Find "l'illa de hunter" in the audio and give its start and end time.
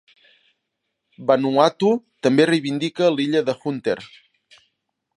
3.15-3.99